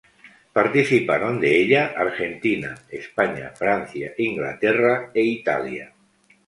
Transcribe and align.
Participaron 0.51 1.39
de 1.39 1.61
ella 1.61 1.93
Argentina, 1.95 2.73
España, 2.89 3.51
Francia, 3.53 4.11
Inglaterra 4.17 5.11
e 5.13 5.21
Italia. 5.21 5.93